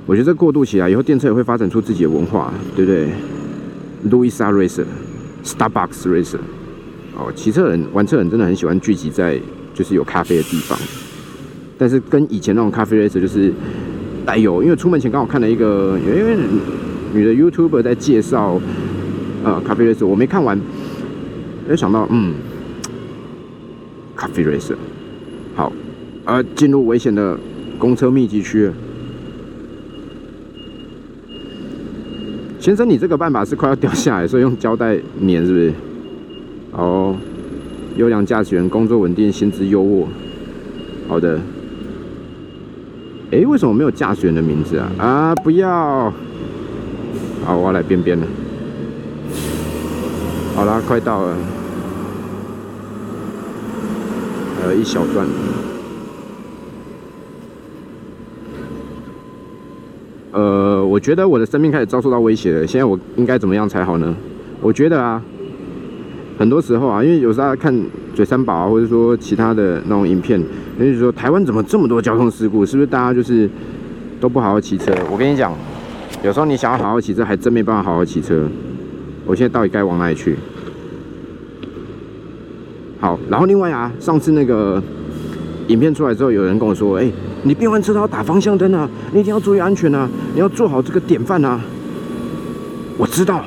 [0.06, 3.08] 我觉得这过渡起来以后，电车也会发展出自己的文化，对不对
[4.10, 6.38] ？Louisa Racer，Starbucks Racer，
[7.14, 9.38] 哦，骑车人、玩车人真的很喜欢聚集在
[9.74, 10.78] 就是有咖啡的地方，
[11.76, 13.52] 但是跟以前那种咖啡 racer 就是
[14.24, 16.34] 带有，因为出门前刚好看了一个，因为
[17.12, 18.58] 女的 YouTuber 在介绍。
[19.44, 20.58] 呃，咖啡 racer 我没看完，
[21.68, 22.34] 没想到，嗯，
[24.16, 24.74] 咖啡 racer
[25.54, 25.72] 好，
[26.24, 27.38] 呃，进入危险的
[27.78, 28.70] 公车密集区。
[32.58, 35.72] 先生，你这个办法是快要掉下来， 所以用胶带粘，是不是？
[36.72, 37.16] 哦，
[37.96, 40.04] 优良驾驶员，工作稳定，薪资优渥。
[41.08, 41.38] 好的。
[43.30, 44.90] 哎，为什么没有驾驶员的名字啊？
[44.98, 46.12] 啊，不要。
[47.44, 48.26] 好，我要来边边了。
[50.58, 51.36] 好啦，快到了，
[54.60, 55.24] 还有一小段。
[60.32, 62.66] 呃，我觉得我的生命开始遭受到威胁了。
[62.66, 64.12] 现在我应该怎么样才好呢？
[64.60, 65.22] 我觉得啊，
[66.36, 67.72] 很多时候啊，因为有时候看
[68.12, 70.42] 嘴三宝啊，或者说其他的那种影片，
[70.76, 72.66] 就是说台湾怎么这么多交通事故？
[72.66, 73.48] 是不是大家就是
[74.20, 74.92] 都不好好骑车？
[75.08, 75.52] 我跟你讲，
[76.24, 78.48] 有时候你想要好好骑车，还真没办法好好骑车。
[79.28, 80.36] 我现在到底该往哪里去？
[82.98, 84.82] 好，然后另外啊，上次那个
[85.68, 87.08] 影片出来之后，有人跟我说：“哎，
[87.42, 91.60] 你变换车道要打方向灯啊，你一定要注意安全啊，你要做好这个典范啊。”
[92.98, 93.44] 我知道。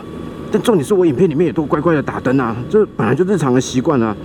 [0.53, 4.15] 但重点是我影片里面也都乖乖的打灯啊，这本来就日常的习惯啊。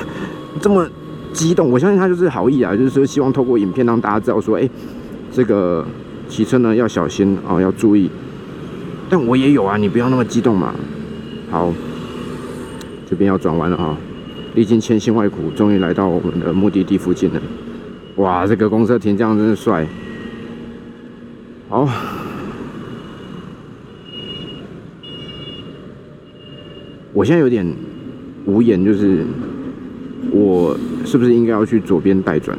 [0.60, 0.86] 这么
[1.32, 4.68] 激动，我相信他就是好意啊，就是说希望透过影片让大家知道说，哎，
[5.30, 5.86] 这个
[6.28, 8.10] 骑车呢要小心啊，要注意。
[9.08, 10.74] 但我也有啊，你不要那么激动嘛。
[11.50, 11.72] 好，
[13.08, 13.96] 这边要转弯了哈，
[14.54, 17.40] 历经千辛万苦，终于来到我们的目的地附近了。
[18.16, 19.86] 哇，这个公车停这样真是帅。
[21.68, 21.88] 好。
[27.12, 27.66] 我现在有点
[28.44, 29.24] 无言，就是
[30.30, 32.58] 我是不是应该要去左边待转？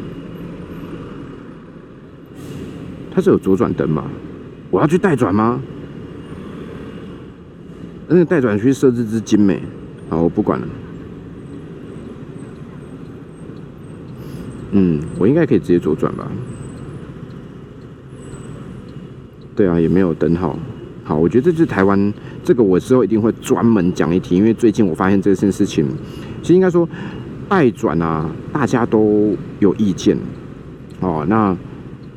[3.14, 4.06] 它是有左转灯吗？
[4.72, 5.62] 我要去待转吗？
[8.08, 9.62] 那个待转区设置之精美，
[10.10, 10.68] 好，我不管了。
[14.72, 16.30] 嗯，我应该可以直接左转吧？
[19.56, 20.58] 对啊，也没有灯号。
[21.04, 25.86] 好，我觉得这是台湾，这个我之后一定会专门讲一题，因为最近我发现这件事情，
[26.42, 26.88] 其实应该说
[27.50, 30.18] 待转啊，大家都有意见
[31.00, 31.26] 哦。
[31.28, 31.56] 那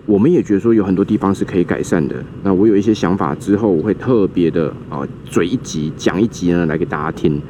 [0.06, 2.16] 我们也觉得说有很多地方是可以改善的。
[2.42, 7.40] 那我有一些想法之后，我会特别的啊嘴一集讲一集呢来给大家听。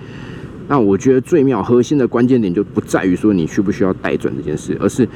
[0.68, 5.08] 那我觉得最妙核心的关键点就不在于说你需不需要代转这件事，而是。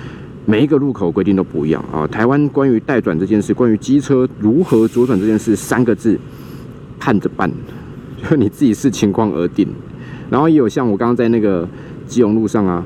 [0.46, 2.06] 每一个路口规定都不一样啊！
[2.06, 6.20] 台湾关于带转这件事，关于机车如何左转这件事，三个字，
[7.00, 7.50] 看着办，
[8.22, 9.66] 就你自己视情况而定。
[10.28, 11.66] 然后也有像我刚刚在那个
[12.06, 12.84] 基隆路上啊，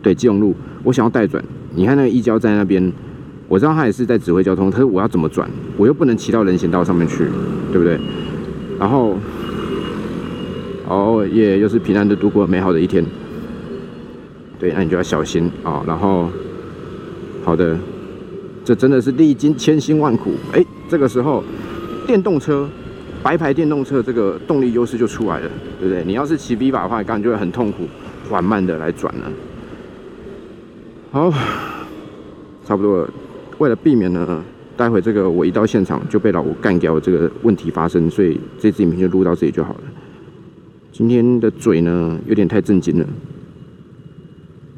[0.00, 1.44] 对基隆路，我想要带转，
[1.74, 2.90] 你看那个一交在那边，
[3.48, 5.48] 我知道他也是在指挥交通，可是我要怎么转？
[5.76, 7.24] 我又不能骑到人行道上面去，
[7.72, 7.98] 对不对？
[8.78, 9.16] 然后，
[10.88, 13.04] 哦耶，又是平安的度过美好的一天。
[14.58, 16.28] 对，那你就要小心啊，然后。
[17.44, 17.78] 好的，
[18.64, 20.32] 这真的是历经千辛万苦。
[20.52, 21.44] 哎，这个时候，
[22.04, 22.68] 电动车，
[23.22, 26.02] 白牌电动车这个动力优势就出来了，对不对？
[26.04, 27.84] 你要是骑 V 把的话，刚刚就会很痛苦，
[28.28, 29.30] 缓慢的来转了。
[31.12, 31.32] 好，
[32.66, 33.10] 差不多了。
[33.58, 34.44] 为了避免呢，
[34.76, 39.80] 待会这个我一到现场就被老吴干掉这个问题发生，所以这支影片就录到这里就好了。
[40.92, 43.06] 今天的嘴呢，有点太震惊了。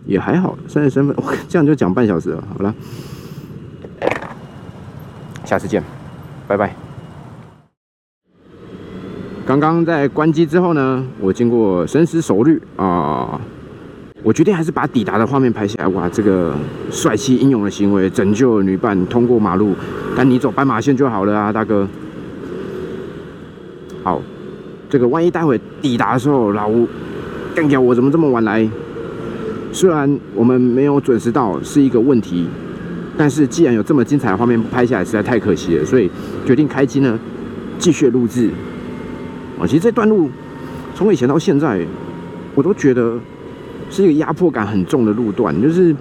[0.06, 1.14] 也还好，身份身份，
[1.48, 2.42] 这样就讲半小时了。
[2.56, 2.74] 好了，
[5.44, 5.82] 下次见，
[6.46, 6.74] 拜拜。
[9.44, 13.40] 刚刚在关机之后呢，我经过深思熟虑啊，
[14.22, 15.88] 我决定还是把抵达的画面拍下来。
[15.88, 16.54] 哇，这个
[16.90, 19.74] 帅气英勇的行为，拯救女伴通过马路，
[20.16, 21.88] 但你走斑马线就好了啊，大哥。
[24.02, 24.20] 好，
[24.90, 26.88] 这个万一待会抵达的时候，老吴
[27.54, 28.68] 干掉我，怎么这么晚来？
[29.72, 32.48] 虽然我们没有准时到是一个问题，
[33.16, 36.10] 但是既然有这么精彩的画面拍下来，实在太可惜了，所以
[36.44, 37.18] 决定开机呢，
[37.78, 38.50] 继续录制。
[39.60, 40.28] 啊，其实这段路
[40.94, 41.86] 从以前到现在，
[42.54, 43.18] 我都觉得
[43.90, 45.60] 是一个压迫感很重的路段。
[45.62, 45.94] 就是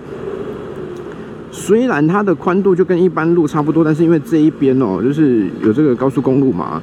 [1.51, 6.81] 虽然它的宽度就跟一般路差不多，但是因为这一边哦，就是有这个高速公路嘛，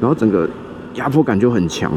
[0.00, 0.48] 然后整个
[0.94, 1.92] 压迫感就很强。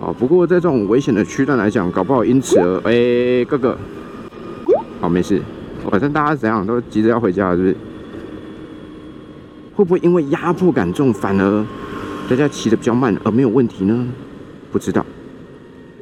[0.00, 3.76] 哦，不过在这种危险的区段来讲，搞不好因此而哎，哥哥，
[5.00, 5.40] 好没事，
[5.90, 7.76] 反正大家怎样都急着要回家，是不是？
[9.74, 11.64] 会不会因为压迫感重，反而
[12.28, 14.06] 大家骑的比较慢而没有问题呢？
[14.72, 15.04] 不知道。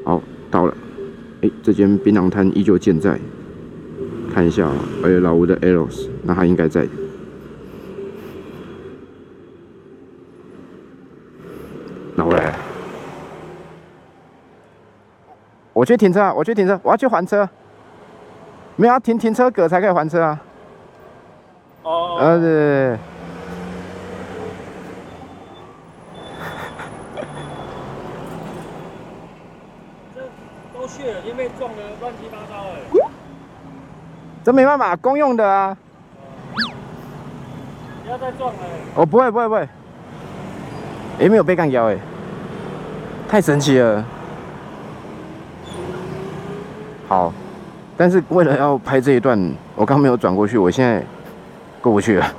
[0.05, 0.75] 好，到了，
[1.45, 3.21] 哎，这间槟榔摊依旧健在，
[4.33, 4.67] 看一下，
[5.05, 6.89] 哎，老吴的 Eros，那他应该在。
[12.17, 12.33] 老吴。
[15.75, 17.47] 我去停车，我去停车，我要去还车。
[18.77, 20.41] 没有要停停车格才可以还车啊。
[21.83, 22.17] 哦。
[22.19, 22.99] 呃对。
[30.15, 30.23] 这
[30.73, 32.81] 都血了，因为撞的乱七八糟哎。
[34.45, 35.75] 这没办法，公用的啊。
[38.05, 38.59] 不要再撞了。
[38.95, 39.67] 哦，不会不会不会。
[41.19, 41.97] 哎，没有被干掉哎。
[43.27, 44.05] 太神奇了。
[47.09, 47.33] 好，
[47.97, 51.03] 但是为了要拍这一段，我刚没有转过去，我现在
[51.81, 52.33] 过不去了。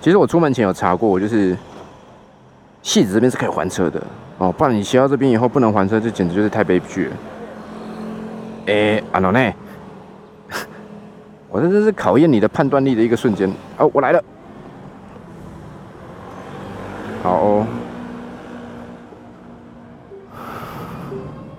[0.00, 1.56] 其实我出门前有查过，我就是
[2.82, 4.00] 戏子这边是可以还车的
[4.38, 7.12] 哦，不然你骑到这边以后不能还车，这简直就是太悲剧了。
[8.70, 9.52] 哎，阿诺内，
[11.50, 13.52] 我这真是考验你的判断力的一个瞬间。
[13.76, 14.22] 哦，我来了。
[17.20, 17.66] 好哦，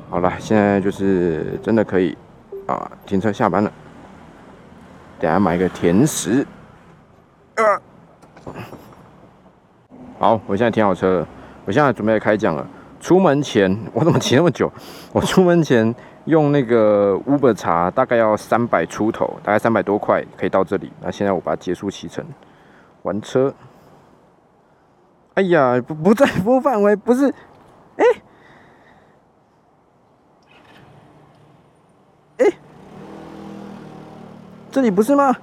[0.10, 2.18] 好了，现在就是真的可以
[2.66, 3.70] 啊，停车下班了。
[5.20, 6.48] 等下买个甜食。
[7.56, 7.82] 啊
[10.18, 11.28] 好，我现在停好车了，
[11.66, 12.66] 我现在准备开讲了。
[13.02, 14.72] 出门前，我怎么骑那么久？
[15.12, 15.94] 我出门前。
[16.26, 20.92] 用那个 Uber 查，大概要三百出头，大概三百多块可以到这里。
[21.02, 22.24] 那现在我把它结束骑乘，
[23.02, 23.54] 还车。
[25.34, 27.34] 哎呀，不不在服务范围，不是？
[27.98, 28.06] 哎，
[32.38, 32.46] 哎，
[34.70, 35.36] 这里不是吗？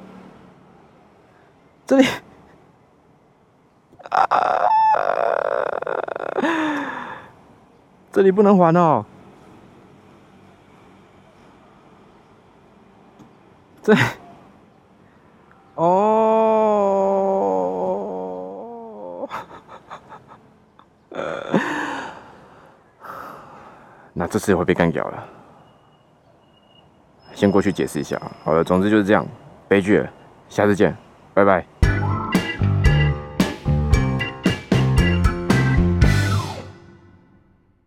[1.86, 2.06] 这里
[4.10, 4.28] 啊，
[8.12, 9.04] 这里不能还哦。
[13.88, 13.96] 对，
[15.76, 15.86] 哦，
[24.12, 25.26] 那这次也会被干掉了。
[27.32, 29.26] 先过去解释一下好了，总之就是这样，
[29.66, 30.10] 悲剧了，
[30.50, 30.94] 下次见，
[31.32, 31.77] 拜拜。